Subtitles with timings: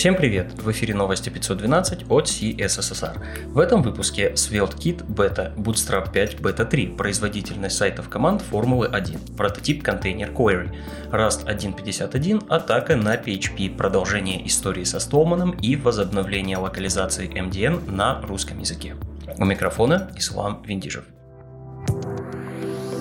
[0.00, 0.54] Всем привет!
[0.54, 3.48] В эфире новости 512 от CSSR.
[3.48, 9.82] В этом выпуске SvelteKit Beta, Bootstrap 5 Beta 3, производительность сайтов команд Формулы 1, прототип
[9.82, 10.74] контейнер Query,
[11.10, 18.58] Rust 1.51, атака на PHP, продолжение истории со Столманом и возобновление локализации MDN на русском
[18.58, 18.96] языке.
[19.36, 21.04] У микрофона Ислам Виндижев.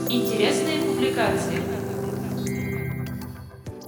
[0.09, 1.78] Интересные публикации.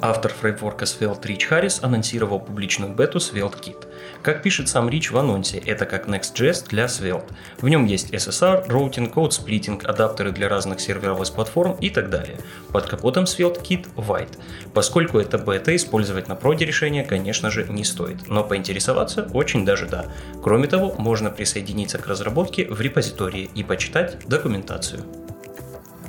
[0.03, 3.85] Автор фреймворка Svelte Рич Харрис анонсировал публичную бету SvelteKit.
[4.23, 7.31] Как пишет сам Рич в анонсе, это как Next.js для Svelte.
[7.59, 12.37] В нем есть SSR, роутинг, code splitting, адаптеры для разных серверов платформ и так далее.
[12.71, 14.39] Под капотом SvelteKit Vite.
[14.73, 19.85] Поскольку это бета, использовать на проде решение, конечно же, не стоит, но поинтересоваться очень даже
[19.85, 20.07] да.
[20.41, 25.20] Кроме того, можно присоединиться к разработке в репозитории и почитать документацию.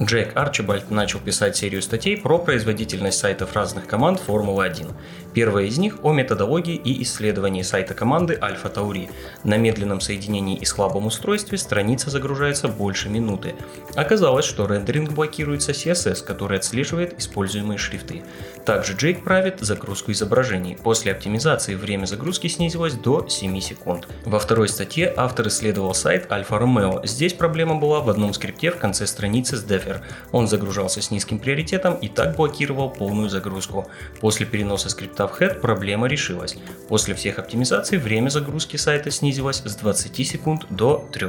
[0.01, 4.91] Джейк Арчибальд начал писать серию статей про производительность сайтов разных команд Формулы-1.
[5.35, 9.11] Первая из них о методологии и исследовании сайта команды Альфа Таури.
[9.45, 13.55] На медленном соединении и слабом устройстве страница загружается больше минуты.
[13.95, 18.23] Оказалось, что рендеринг блокируется CSS, который отслеживает используемые шрифты.
[18.65, 20.77] Также Джейк правит загрузку изображений.
[20.83, 24.09] После оптимизации время загрузки снизилось до 7 секунд.
[24.25, 27.03] Во второй статье автор исследовал сайт Альфа Ромео.
[27.05, 30.01] Здесь проблема была в одном скрипте в конце страницы с Defer.
[30.33, 33.87] Он загружался с низким приоритетом и так блокировал полную загрузку.
[34.21, 36.57] После переноса скрипта в Head проблема решилась.
[36.89, 41.27] После всех оптимизаций время загрузки сайта снизилось с 20 секунд до 3.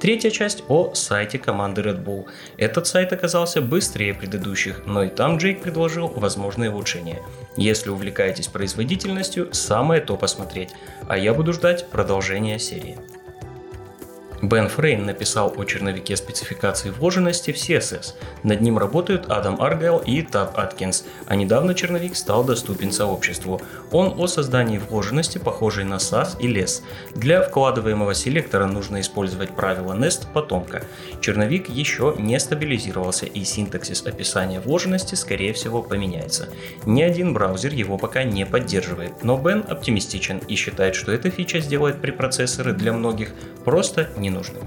[0.00, 2.26] Третья часть о сайте команды Red Bull.
[2.58, 7.22] Этот сайт оказался быстрее предыдущих, но и там Джейк предложил возможные улучшения.
[7.56, 10.70] Если увлекаетесь производительностью, самое то посмотреть,
[11.08, 12.98] а я буду ждать продолжения серии.
[14.48, 18.14] Бен Фрейн написал о черновике спецификации вложенности в CSS.
[18.44, 23.60] Над ним работают Адам Аргайл и Таб Аткинс, а недавно черновик стал доступен сообществу.
[23.90, 26.82] Он о создании вложенности, похожей на SAS и LESS.
[27.14, 30.84] Для вкладываемого селектора нужно использовать правило Nest потомка.
[31.22, 36.50] Черновик еще не стабилизировался и синтаксис описания вложенности скорее всего поменяется.
[36.84, 41.60] Ни один браузер его пока не поддерживает, но Бен оптимистичен и считает, что эта фича
[41.60, 43.30] сделает препроцессоры для многих
[43.64, 44.66] просто не ненужными.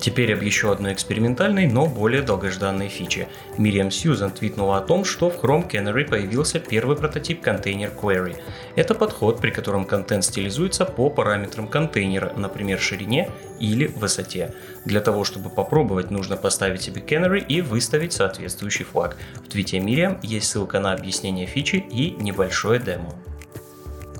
[0.00, 3.28] Теперь об еще одной экспериментальной, но более долгожданной фиче.
[3.58, 8.36] Мириам Сьюзан твитнула о том, что в Chrome Canary появился первый прототип контейнер Query.
[8.76, 14.54] Это подход, при котором контент стилизуется по параметрам контейнера, например, ширине или высоте.
[14.86, 19.18] Для того, чтобы попробовать, нужно поставить себе Canary и выставить соответствующий флаг.
[19.44, 23.12] В твите Мириам есть ссылка на объяснение фичи и небольшое демо.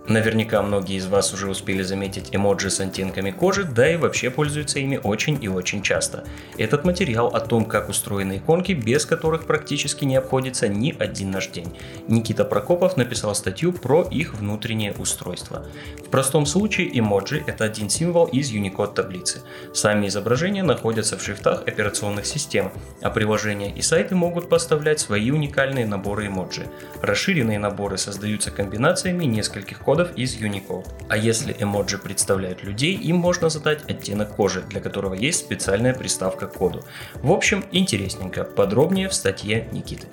[0.08, 4.78] Наверняка многие из вас уже успели заметить эмоджи с оттенками кожи, да и вообще пользуются
[4.78, 6.24] ими очень и очень часто.
[6.58, 11.48] Этот материал о том, как устроены иконки, без которых практически не обходится ни один наш
[11.48, 11.76] день.
[12.08, 15.66] Никита Прокопов написал статью про их внутреннее устройство.
[16.04, 19.42] В простом случае эмоджи– это один символ из Unicode таблицы.
[19.72, 22.72] Сами изображения находятся в шрифтах операционных систем,
[23.02, 26.66] а приложения и сайты могут поставлять свои уникальные наборы эмоджи.
[27.00, 30.86] Расширенные наборы создаются комбинациями нескольких кодов кодов из Unicode.
[31.08, 36.46] А если эмоджи представляют людей, им можно задать оттенок кожи, для которого есть специальная приставка
[36.46, 36.84] к коду.
[37.22, 38.44] В общем, интересненько.
[38.44, 40.06] Подробнее в статье Никиты.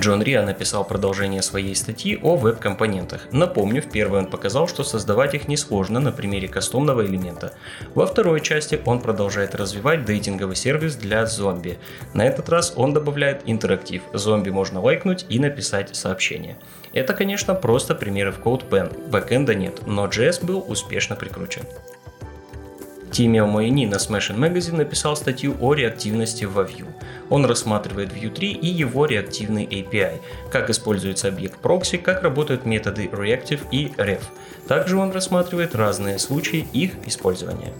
[0.00, 3.28] Джон Риа написал продолжение своей статьи о веб-компонентах.
[3.32, 7.52] Напомню, в первой он показал, что создавать их несложно на примере кастомного элемента.
[7.94, 11.78] Во второй части он продолжает развивать дейтинговый сервис для зомби.
[12.14, 14.02] На этот раз он добавляет интерактив.
[14.12, 16.56] Зомби можно лайкнуть и написать сообщение.
[16.92, 19.08] Это, конечно, просто примеры в CodePen.
[19.08, 21.62] Бэкэнда нет, но JS был успешно прикручен.
[23.16, 26.86] Тимио Моини на Smashing Magazine написал статью о реактивности во Vue.
[27.30, 33.06] Он рассматривает Vue 3 и его реактивный API, как используется объект прокси, как работают методы
[33.06, 34.20] Reactive и Ref.
[34.68, 37.72] Также он рассматривает разные случаи их использования.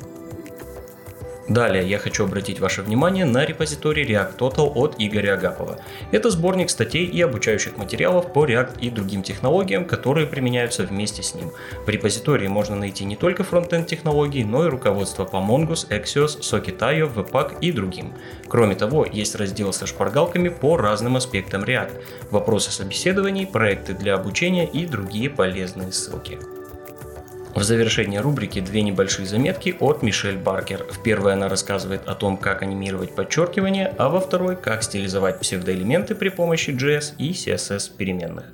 [1.49, 5.79] Далее я хочу обратить ваше внимание на репозиторий React Total от Игоря Агапова.
[6.11, 11.35] Это сборник статей и обучающих материалов по React и другим технологиям, которые применяются вместе с
[11.35, 11.53] ним.
[11.85, 17.15] В репозитории можно найти не только фронтенд технологий, но и руководство по Mongoose, Axios, Socket.io,
[17.15, 18.15] Webpack и другим.
[18.49, 24.67] Кроме того, есть раздел со шпаргалками по разным аспектам React, вопросы собеседований, проекты для обучения
[24.67, 26.39] и другие полезные ссылки.
[27.57, 30.85] В завершение рубрики две небольшие заметки от Мишель Баркер.
[30.85, 36.15] В первой она рассказывает о том, как анимировать подчеркивание, а во второй, как стилизовать псевдоэлементы
[36.15, 38.45] при помощи JS и CSS переменных.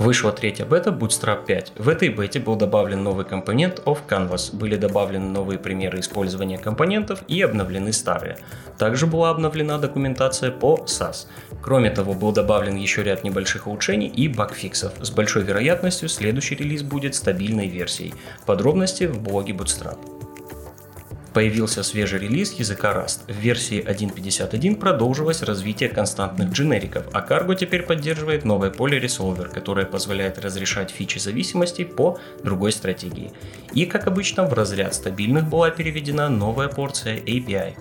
[0.00, 1.72] Вышла третья бета Bootstrap 5.
[1.76, 7.22] В этой бете был добавлен новый компонент of Canvas, были добавлены новые примеры использования компонентов
[7.28, 8.38] и обновлены старые.
[8.78, 11.26] Также была обновлена документация по SAS.
[11.60, 14.94] Кроме того, был добавлен еще ряд небольших улучшений и багфиксов.
[15.02, 18.14] С большой вероятностью следующий релиз будет стабильной версией.
[18.46, 20.19] Подробности в блоге Bootstrap.
[21.32, 23.32] Появился свежий релиз языка Rust.
[23.32, 29.86] В версии 1.51 продолжилось развитие константных дженериков, а Cargo теперь поддерживает новое поле Resolver, которое
[29.86, 33.32] позволяет разрешать фичи зависимостей по другой стратегии.
[33.72, 37.76] И, как обычно, в разряд стабильных была переведена новая порция API.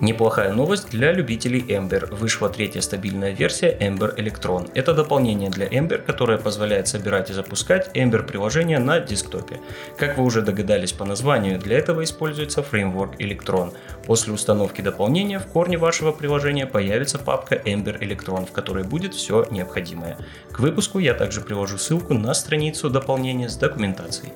[0.00, 2.14] Неплохая новость для любителей Ember.
[2.14, 4.70] Вышла третья стабильная версия Ember Electron.
[4.74, 9.60] Это дополнение для Ember, которое позволяет собирать и запускать Ember приложения на десктопе.
[9.96, 13.74] Как вы уже догадались по названию, для этого используется фреймворк Electron.
[14.06, 19.46] После установки дополнения в корне вашего приложения появится папка Ember Electron, в которой будет все
[19.50, 20.16] необходимое.
[20.52, 24.32] К выпуску я также приложу ссылку на страницу дополнения с документацией.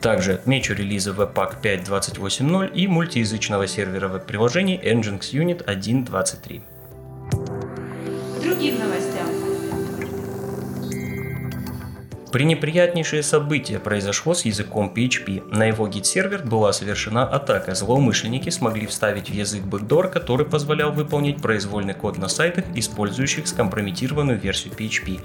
[0.00, 6.62] Также отмечу релизы Webpack 5.28.0 и мультиязычного сервера веб-приложений Nginx Unit 1.23.
[8.42, 9.26] Другим новостям.
[12.32, 15.54] Пренеприятнейшее событие произошло с языком PHP.
[15.54, 17.74] На его Git-сервер была совершена атака.
[17.74, 24.38] Злоумышленники смогли вставить в язык бэкдор, который позволял выполнить произвольный код на сайтах, использующих скомпрометированную
[24.38, 25.20] версию PHP.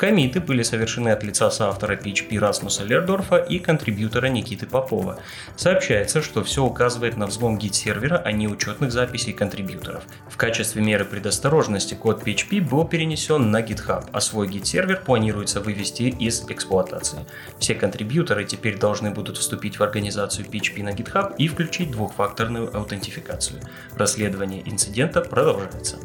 [0.00, 5.18] Комиты были совершены от лица соавтора PHP Расмуса Лердорфа и контрибьютора Никиты Попова.
[5.56, 10.02] Сообщается, что все указывает на взлом гид-сервера, а не учетных записей контрибьюторов.
[10.30, 16.04] В качестве меры предосторожности код PHP был перенесен на GitHub, а свой гид-сервер планируется вывести
[16.04, 17.26] из эксплуатации.
[17.58, 23.60] Все контрибьюторы теперь должны будут вступить в организацию PHP на GitHub и включить двухфакторную аутентификацию.
[23.96, 25.98] Расследование инцидента продолжается.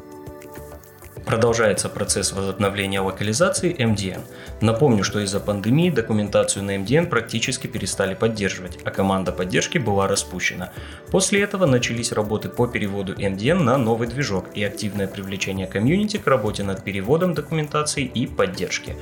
[1.26, 4.22] Продолжается процесс возобновления локализации MDN.
[4.62, 10.72] Напомню, что из-за пандемии документацию на MDN практически перестали поддерживать, а команда поддержки была распущена.
[11.10, 16.28] После этого начались работы по переводу MDN на новый движок и активное привлечение комьюнити к
[16.28, 18.96] работе над переводом документации и поддержки.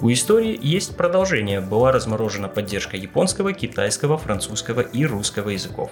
[0.00, 5.90] У истории есть продолжение, была разморожена поддержка японского, китайского, французского и русского языков.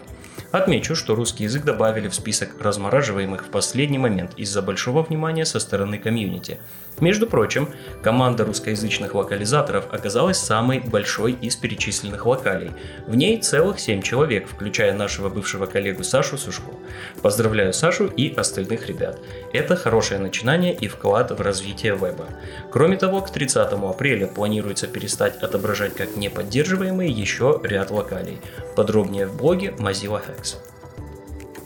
[0.52, 5.58] Отмечу, что русский язык добавили в список размораживаемых в последний момент из-за большого внимания со
[5.58, 6.58] стороны комьюнити.
[7.00, 7.68] Между прочим,
[8.02, 12.70] команда русскоязычных локализаторов оказалась самой большой из перечисленных локалей.
[13.06, 16.72] В ней целых 7 человек, включая нашего бывшего коллегу Сашу Сушко.
[17.20, 19.20] Поздравляю Сашу и остальных ребят.
[19.52, 22.28] Это хорошее начинание и вклад в развитие веба.
[22.70, 28.40] Кроме того, к 30 апреля планируется перестать отображать как неподдерживаемые еще ряд локалей.
[28.74, 30.56] Подробнее в блоге Mozilla Hacks.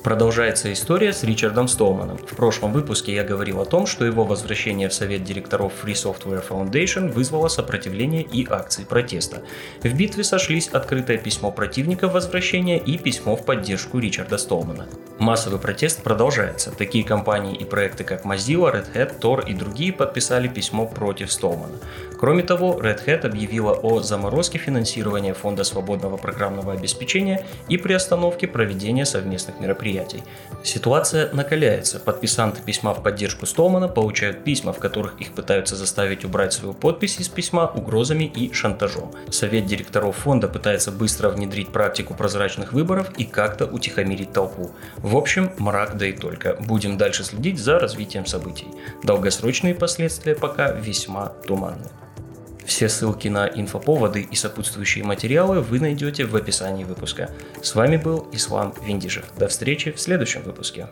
[0.02, 2.16] Продолжается история с Ричардом Столманом.
[2.16, 6.42] В прошлом выпуске я говорил о том, что его возвращение в совет директоров Free Software
[6.48, 9.42] Foundation вызвало сопротивление и акции протеста.
[9.82, 14.86] В битве сошлись открытое письмо противников возвращения и письмо в поддержку Ричарда Столмана.
[15.20, 16.70] Массовый протест продолжается.
[16.70, 21.76] Такие компании и проекты, как Mozilla, Red Hat, Tor и другие подписали письмо против Столмана.
[22.18, 29.04] Кроме того, Red Hat объявила о заморозке финансирования Фонда свободного программного обеспечения и приостановке проведения
[29.04, 30.22] совместных мероприятий.
[30.62, 32.00] Ситуация накаляется.
[32.00, 37.20] Подписанты письма в поддержку Столмана получают письма, в которых их пытаются заставить убрать свою подпись
[37.20, 39.12] из письма угрозами и шантажом.
[39.30, 44.70] Совет директоров фонда пытается быстро внедрить практику прозрачных выборов и как-то утихомирить толпу.
[45.10, 46.54] В общем, мрак да и только.
[46.54, 48.68] Будем дальше следить за развитием событий.
[49.02, 51.88] Долгосрочные последствия пока весьма туманны.
[52.64, 57.32] Все ссылки на инфоповоды и сопутствующие материалы вы найдете в описании выпуска.
[57.60, 59.24] С вами был Ислам Виндижев.
[59.36, 60.86] До встречи в следующем выпуске.